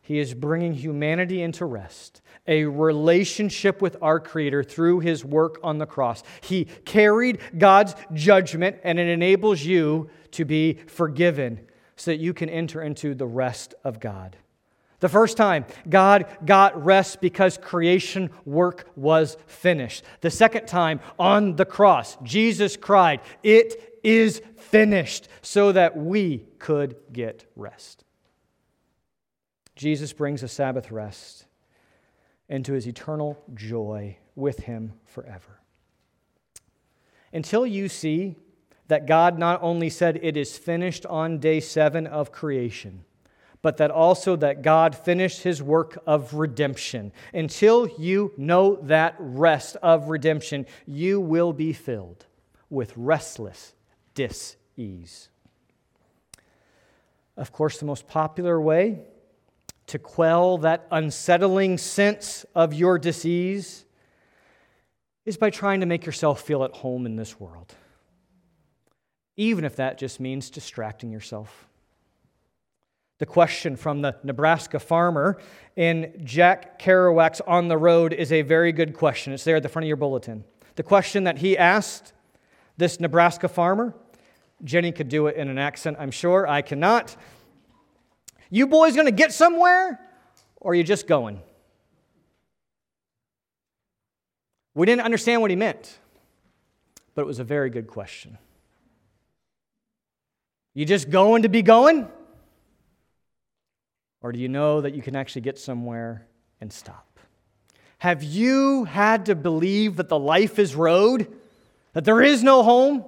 [0.00, 5.76] He is bringing humanity into rest, a relationship with our Creator through His work on
[5.76, 6.22] the cross.
[6.40, 11.60] He carried God's judgment, and it enables you to be forgiven
[11.96, 14.38] so that you can enter into the rest of God.
[15.02, 20.04] The first time, God got rest because creation work was finished.
[20.20, 26.94] The second time, on the cross, Jesus cried, It is finished, so that we could
[27.12, 28.04] get rest.
[29.74, 31.46] Jesus brings a Sabbath rest
[32.48, 35.58] into his eternal joy with him forever.
[37.32, 38.36] Until you see
[38.86, 43.04] that God not only said it is finished on day seven of creation,
[43.62, 47.12] but that also that God finished his work of redemption.
[47.32, 52.26] Until you know that rest of redemption, you will be filled
[52.68, 53.74] with restless
[54.14, 55.28] dis ease.
[57.36, 59.00] Of course, the most popular way
[59.86, 63.84] to quell that unsettling sense of your disease
[65.24, 67.74] is by trying to make yourself feel at home in this world,
[69.36, 71.68] even if that just means distracting yourself.
[73.22, 75.38] The question from the Nebraska farmer
[75.76, 79.32] in Jack Kerouac's On the Road is a very good question.
[79.32, 80.42] It's there at the front of your bulletin.
[80.74, 82.14] The question that he asked
[82.78, 83.94] this Nebraska farmer,
[84.64, 86.48] Jenny could do it in an accent, I'm sure.
[86.48, 87.14] I cannot.
[88.50, 90.00] You boys to get somewhere,
[90.56, 91.40] or are you just going?
[94.74, 95.96] We didn't understand what he meant,
[97.14, 98.36] but it was a very good question.
[100.74, 102.08] You just going to be going?
[104.22, 106.26] Or do you know that you can actually get somewhere
[106.60, 107.18] and stop?
[107.98, 111.26] Have you had to believe that the life is road?
[111.92, 113.04] That there is no home?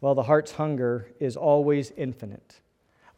[0.00, 2.60] Well, the heart's hunger is always infinite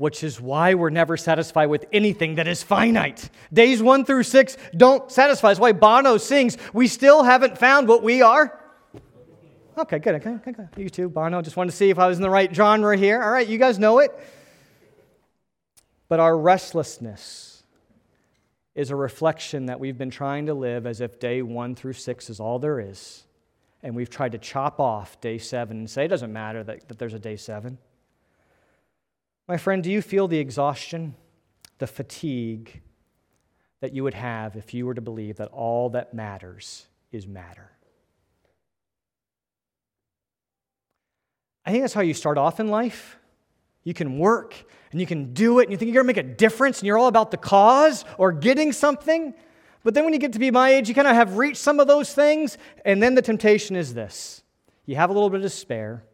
[0.03, 3.31] which is why we're never satisfied with anything that is finite.
[3.53, 5.51] Days one through six don't satisfy.
[5.51, 8.59] That's why Bono sings, We still haven't found what we are.
[9.79, 10.17] Okay, good.
[10.17, 10.69] Okay, okay, good.
[10.77, 11.41] You too, Bono.
[11.41, 13.23] Just wanted to see if I was in the right genre here.
[13.23, 14.11] All right, you guys know it.
[16.13, 17.65] But our restlessness
[18.75, 22.29] is a reflection that we've been trying to live as if day one through six
[22.29, 23.25] is all there is.
[23.83, 26.99] And we've tried to chop off day seven and say it doesn't matter that, that
[26.99, 27.79] there's a day seven.
[29.49, 31.15] My friend, do you feel the exhaustion,
[31.79, 32.83] the fatigue
[33.81, 37.71] that you would have if you were to believe that all that matters is matter?
[41.65, 43.17] I think that's how you start off in life.
[43.85, 44.55] You can work
[44.91, 46.87] and you can do it and you think you're going to make a difference and
[46.87, 49.35] you're all about the cause or getting something.
[49.85, 51.81] But then when you get to be my age, you kind of have reached some
[51.81, 52.59] of those things.
[52.85, 54.43] And then the temptation is this
[54.87, 56.05] you have a little bit of despair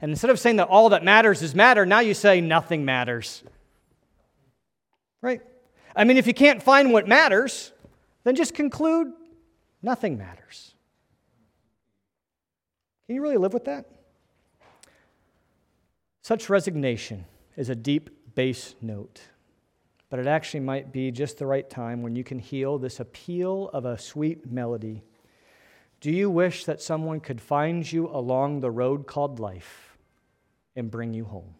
[0.00, 3.42] and instead of saying that all that matters is matter, now you say nothing matters.
[5.20, 5.42] Right?
[5.94, 7.72] I mean, if you can't find what matters,
[8.24, 9.12] then just conclude
[9.82, 10.74] nothing matters.
[13.06, 13.86] Can you really live with that?
[16.22, 19.20] Such resignation is a deep bass note,
[20.08, 23.70] but it actually might be just the right time when you can heal this appeal
[23.72, 25.02] of a sweet melody.
[26.00, 29.90] Do you wish that someone could find you along the road called life?
[30.76, 31.54] and bring you home.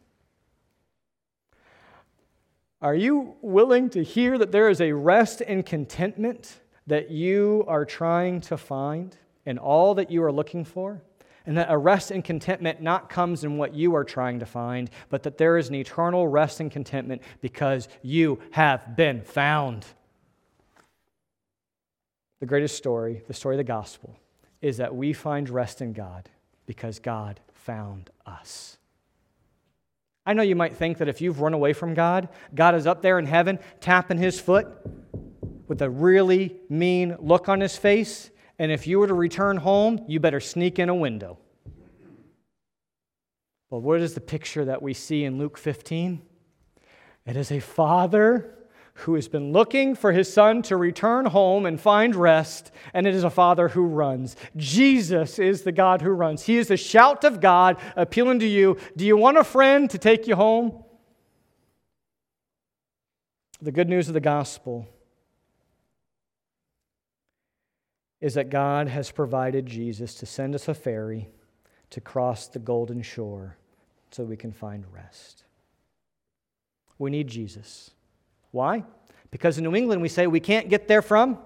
[2.83, 7.85] Are you willing to hear that there is a rest and contentment that you are
[7.85, 11.03] trying to find and all that you are looking for?
[11.47, 14.91] And that a rest and contentment not comes in what you are trying to find,
[15.09, 19.87] but that there is an eternal rest and contentment because you have been found.
[22.41, 24.19] The greatest story, the story of the gospel,
[24.61, 26.29] is that we find rest in God
[26.67, 28.79] because God found us.
[30.27, 33.03] I know you might think that if you've run away from God, God is up
[33.03, 34.69] there in heaven tapping his foot
[35.67, 38.30] with a really mean look on his face,
[38.61, 41.39] and if you were to return home, you better sneak in a window.
[43.71, 46.21] But what is the picture that we see in Luke 15?
[47.25, 48.59] It is a father
[48.93, 53.15] who has been looking for his son to return home and find rest, and it
[53.15, 54.37] is a father who runs.
[54.59, 56.43] Jesus is the God who runs.
[56.43, 59.97] He is the shout of God appealing to you Do you want a friend to
[59.97, 60.85] take you home?
[63.63, 64.87] The good news of the gospel
[68.21, 71.29] is that God has provided Jesus to send us a ferry
[71.91, 73.57] to cross the golden shore
[74.11, 75.45] so we can find rest.
[76.99, 77.91] We need Jesus.
[78.51, 78.85] Why?
[79.31, 81.39] Because in New England we say we can't get there from.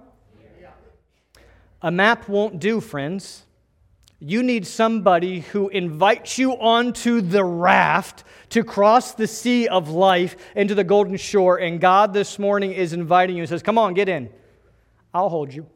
[1.83, 3.45] A map won't do, friends.
[4.18, 10.37] You need somebody who invites you onto the raft to cross the sea of life
[10.57, 11.59] into the golden shore.
[11.59, 14.31] And God this morning is inviting you and says, Come on, get in.
[15.12, 15.66] I'll hold you.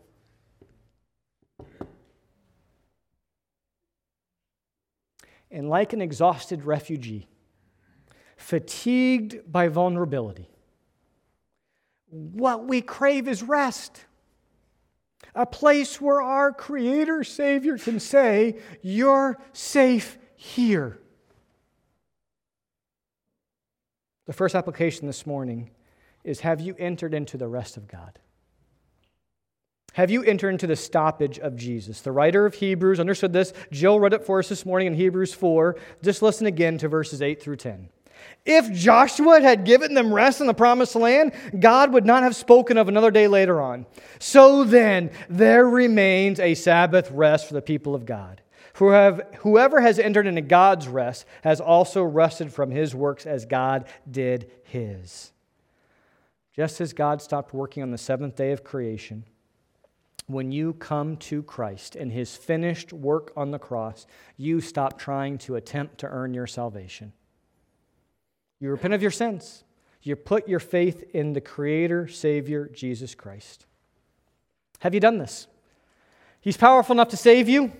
[5.50, 7.28] And like an exhausted refugee,
[8.36, 10.50] fatigued by vulnerability,
[12.10, 14.04] what we crave is rest.
[15.34, 20.98] A place where our Creator Savior can say, You're safe here.
[24.26, 25.70] The first application this morning
[26.24, 28.18] is Have you entered into the rest of God?
[29.94, 32.00] Have you entered into the stoppage of Jesus?
[32.02, 33.52] The writer of Hebrews understood this.
[33.72, 35.76] Jill read it for us this morning in Hebrews 4.
[36.02, 37.88] Just listen again to verses 8 through 10.
[38.44, 42.76] If Joshua had given them rest in the promised land, God would not have spoken
[42.76, 43.86] of another day later on.
[44.18, 48.40] So then, there remains a Sabbath rest for the people of God.
[48.74, 54.50] Whoever has entered into God's rest has also rested from his works as God did
[54.64, 55.32] his.
[56.54, 59.24] Just as God stopped working on the seventh day of creation,
[60.28, 64.06] when you come to Christ and his finished work on the cross,
[64.36, 67.12] you stop trying to attempt to earn your salvation.
[68.60, 69.64] You repent of your sins.
[70.02, 73.66] You put your faith in the Creator, Savior, Jesus Christ.
[74.80, 75.46] Have you done this?
[76.40, 77.72] He's powerful enough to save you.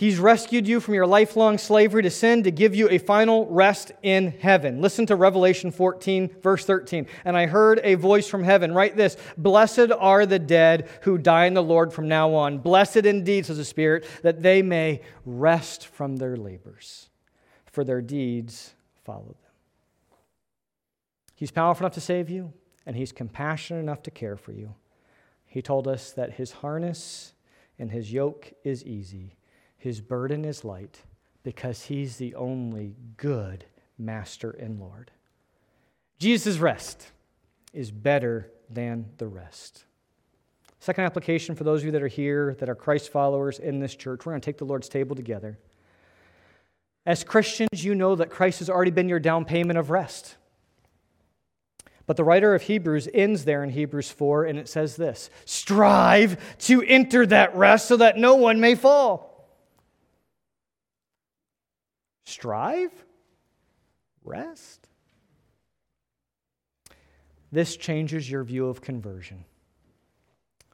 [0.00, 3.92] He's rescued you from your lifelong slavery to sin to give you a final rest
[4.02, 4.80] in heaven.
[4.80, 7.06] Listen to Revelation 14, verse 13.
[7.26, 11.44] And I heard a voice from heaven write this Blessed are the dead who die
[11.44, 12.60] in the Lord from now on.
[12.60, 17.10] Blessed indeed, says the Spirit, that they may rest from their labors,
[17.66, 18.72] for their deeds
[19.04, 20.16] follow them.
[21.34, 22.54] He's powerful enough to save you,
[22.86, 24.76] and He's compassionate enough to care for you.
[25.44, 27.34] He told us that His harness
[27.78, 29.36] and His yoke is easy,
[29.80, 31.00] His burden is light,
[31.42, 33.64] because He's the only good
[33.98, 35.10] Master and Lord.
[36.18, 37.10] Jesus' rest
[37.72, 39.84] is better than the rest.
[40.80, 43.94] Second application for those of you that are here, that are Christ followers in this
[43.94, 45.58] church, we're going to take the Lord's table together.
[47.06, 50.36] As Christians, you know that Christ has already been your down payment of rest.
[52.06, 56.58] But the writer of Hebrews ends there in Hebrews 4, and it says this Strive
[56.66, 59.29] to enter that rest so that no one may fall.
[62.24, 62.92] Strive?
[64.24, 64.88] Rest?
[67.52, 69.44] This changes your view of conversion.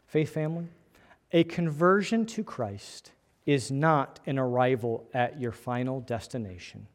[0.07, 0.69] Faith family,
[1.33, 3.13] a conversion to Christ
[3.45, 6.87] is not an arrival at your final destination.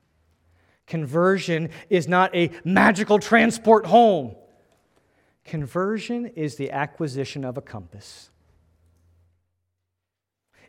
[0.85, 4.35] Conversion is not a magical transport home.
[5.45, 8.29] Conversion is the acquisition of a compass.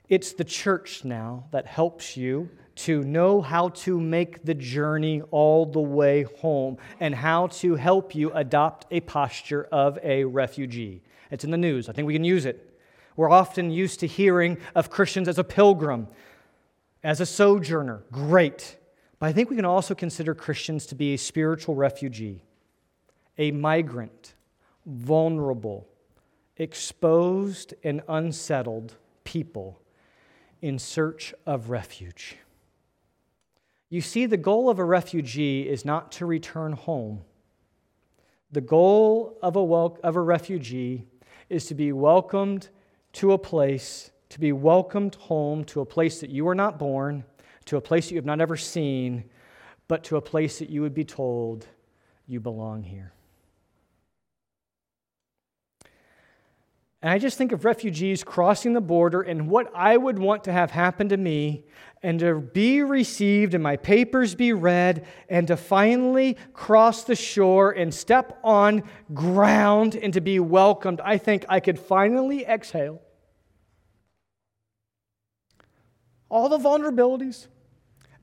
[0.09, 5.66] It's the church now that helps you to know how to make the journey all
[5.66, 11.02] the way home and how to help you adopt a posture of a refugee.
[11.30, 11.88] It's in the news.
[11.88, 12.68] I think we can use it.
[13.16, 16.08] We're often used to hearing of Christians as a pilgrim,
[17.02, 18.02] as a sojourner.
[18.10, 18.76] Great.
[19.18, 22.42] But I think we can also consider Christians to be a spiritual refugee,
[23.38, 24.34] a migrant,
[24.86, 25.86] vulnerable,
[26.56, 28.94] exposed, and unsettled
[29.24, 29.80] people
[30.60, 32.36] in search of refuge.
[33.93, 37.20] You see, the goal of a refugee is not to return home.
[38.51, 41.05] The goal of a, wel- of a refugee
[41.51, 42.70] is to be welcomed
[43.12, 47.24] to a place, to be welcomed home to a place that you were not born
[47.66, 49.24] to a place that you have not ever seen,
[49.88, 51.66] but to a place that you would be told
[52.26, 53.12] you belong here.
[57.03, 60.53] And I just think of refugees crossing the border and what I would want to
[60.53, 61.64] have happen to me
[62.00, 67.72] and to be received and my papers be read and to finally cross the shore
[67.72, 71.00] and step on ground and to be welcomed.
[71.00, 73.03] I think I could finally exhale.
[76.28, 77.48] All the vulnerabilities,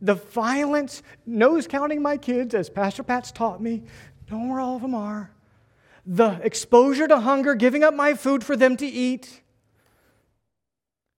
[0.01, 3.84] the violence, nose counting my kids, as Pastor Pat's taught me,
[4.32, 5.32] know where all of them are
[6.12, 9.41] the exposure to hunger, giving up my food for them to eat,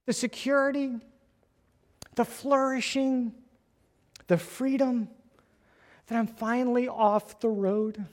[0.06, 0.98] the security,
[2.16, 3.32] the flourishing,
[4.28, 5.08] the freedom
[6.08, 8.06] that I'm finally off the road.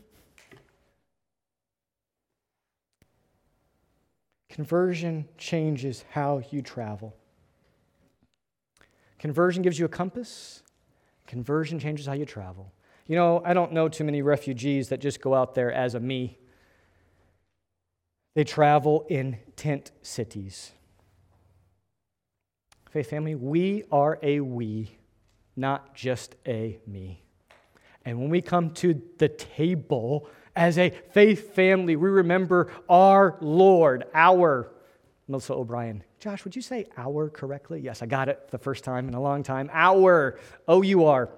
[4.48, 7.16] Conversion changes how you travel.
[9.18, 10.62] Conversion gives you a compass.
[11.26, 12.72] Conversion changes how you travel.
[13.08, 16.00] You know, I don't know too many refugees that just go out there as a
[16.00, 16.38] me.
[18.38, 20.70] They travel in tent cities.
[22.88, 24.96] Faith family, we are a we,
[25.56, 27.24] not just a me.
[28.04, 34.04] And when we come to the table as a faith family, we remember our Lord,
[34.14, 34.70] our
[35.26, 36.04] Melissa O'Brien.
[36.20, 37.80] Josh, would you say our correctly?
[37.80, 39.68] Yes, I got it the first time in a long time.
[39.72, 41.28] Our, O U R.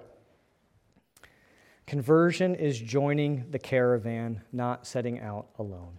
[1.87, 5.97] Conversion is joining the caravan, not setting out alone.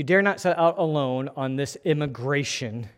[0.00, 2.88] You dare not set out alone on this immigration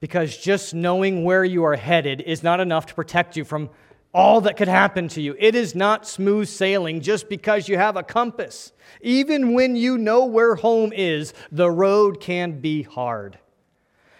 [0.00, 3.70] because just knowing where you are headed is not enough to protect you from
[4.12, 5.34] all that could happen to you.
[5.38, 8.72] It is not smooth sailing just because you have a compass.
[9.00, 13.38] Even when you know where home is, the road can be hard.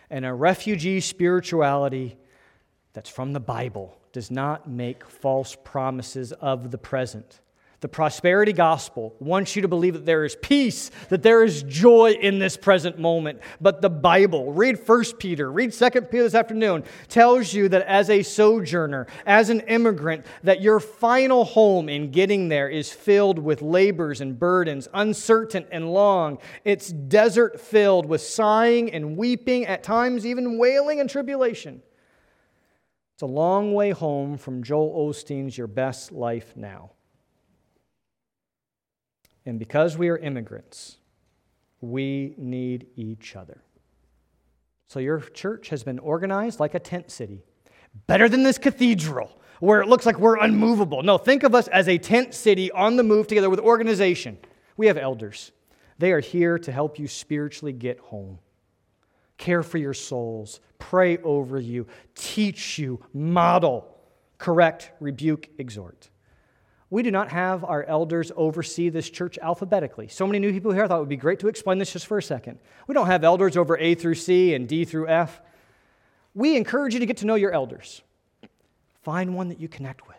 [0.08, 2.16] And a refugee spirituality
[2.94, 7.41] that's from the Bible does not make false promises of the present.
[7.82, 12.12] The prosperity gospel wants you to believe that there is peace, that there is joy
[12.12, 13.40] in this present moment.
[13.60, 18.08] But the Bible, read 1 Peter, read 2 Peter this afternoon, tells you that as
[18.08, 23.62] a sojourner, as an immigrant, that your final home in getting there is filled with
[23.62, 26.38] labors and burdens, uncertain and long.
[26.64, 31.82] It's desert filled with sighing and weeping, at times even wailing and tribulation.
[33.14, 36.92] It's a long way home from Joel Osteen's Your Best Life Now.
[39.45, 40.99] And because we are immigrants,
[41.80, 43.62] we need each other.
[44.86, 47.43] So your church has been organized like a tent city,
[48.07, 51.03] better than this cathedral where it looks like we're unmovable.
[51.03, 54.38] No, think of us as a tent city on the move together with organization.
[54.76, 55.53] We have elders.
[55.99, 58.38] They are here to help you spiritually get home,
[59.38, 63.97] care for your souls, pray over you, teach you, model,
[64.38, 66.11] correct, rebuke, exhort
[66.93, 70.09] we do not have our elders oversee this church alphabetically.
[70.09, 72.07] So many new people here, I thought it would be great to explain this just
[72.07, 72.59] for a second.
[72.86, 75.40] We don't have elders over A through C and D through F.
[76.34, 78.03] We encourage you to get to know your elders.
[79.05, 80.18] Find one that you connect with,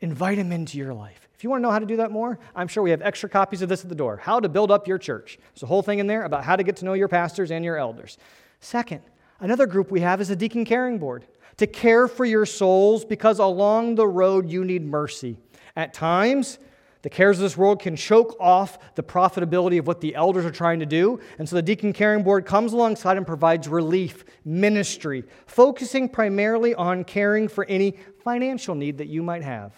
[0.00, 1.28] invite them into your life.
[1.36, 3.28] If you want to know how to do that more, I'm sure we have extra
[3.28, 4.16] copies of this at the door.
[4.16, 5.38] How to build up your church.
[5.54, 7.64] There's a whole thing in there about how to get to know your pastors and
[7.64, 8.18] your elders.
[8.58, 9.02] Second,
[9.38, 11.24] another group we have is a deacon caring board
[11.58, 15.38] to care for your souls because along the road you need mercy.
[15.76, 16.58] At times,
[17.04, 20.50] the cares of this world can choke off the profitability of what the elders are
[20.50, 21.20] trying to do.
[21.38, 27.04] And so the Deacon Caring Board comes alongside and provides relief, ministry, focusing primarily on
[27.04, 29.74] caring for any financial need that you might have,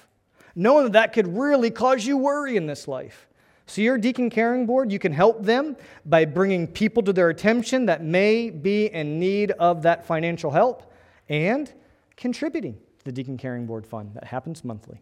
[0.54, 3.26] knowing that that could really cause you worry in this life.
[3.66, 7.86] So, your Deacon Caring Board, you can help them by bringing people to their attention
[7.86, 10.92] that may be in need of that financial help
[11.28, 11.72] and
[12.16, 15.00] contributing to the Deacon Caring Board Fund that happens monthly.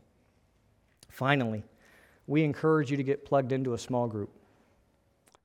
[1.15, 1.63] Finally,
[2.27, 4.31] we encourage you to get plugged into a small group.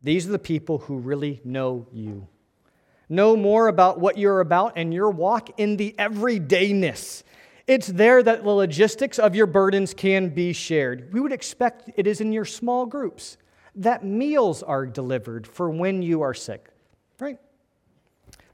[0.02, 2.28] These are the people who really know you,
[3.08, 7.22] know more about what you're about and your walk in the everydayness.
[7.68, 11.14] It's there that the logistics of your burdens can be shared.
[11.14, 13.38] We would expect it is in your small groups
[13.76, 16.69] that meals are delivered for when you are sick?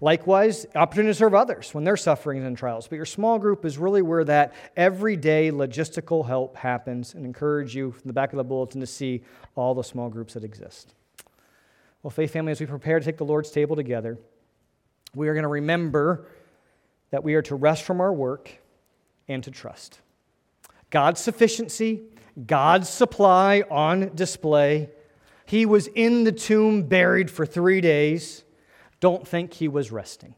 [0.01, 2.87] Likewise, opportunity to serve others when they're suffering and trials.
[2.87, 7.91] But your small group is really where that everyday logistical help happens and encourage you
[7.91, 9.23] from the back of the bulletin to see
[9.55, 10.93] all the small groups that exist.
[12.03, 14.17] Well, Faith Family, as we prepare to take the Lord's table together,
[15.15, 16.27] we are going to remember
[17.11, 18.51] that we are to rest from our work
[19.27, 20.01] and to trust.
[20.89, 22.03] God's sufficiency,
[22.45, 24.89] God's supply on display.
[25.45, 28.44] He was in the tomb buried for three days
[28.99, 30.35] don't think he was resting.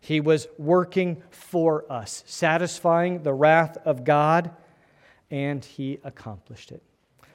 [0.00, 4.50] He was working for us, satisfying the wrath of God,
[5.30, 6.82] and he accomplished it.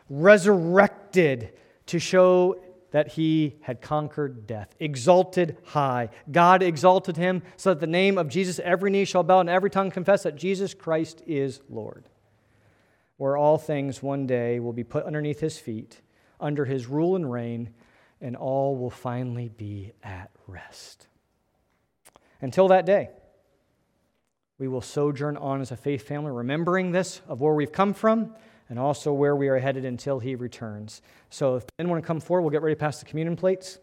[0.09, 1.53] Resurrected
[1.87, 2.59] to show
[2.91, 6.09] that he had conquered death, exalted high.
[6.31, 9.69] God exalted him so that the name of Jesus, every knee shall bow and every
[9.69, 12.09] tongue confess that Jesus Christ is Lord.
[13.17, 16.01] Where all things one day will be put underneath his feet,
[16.39, 17.69] under his rule and reign,
[18.21, 21.07] and all will finally be at rest.
[22.41, 23.09] Until that day,
[24.59, 28.33] we will sojourn on as a faith family, remembering this of where we've come from
[28.69, 31.01] and also where we are headed until he returns.
[31.29, 33.79] So if anyone wanna come forward, we'll get ready to pass the communion plates.